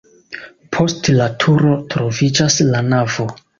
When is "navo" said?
2.91-3.31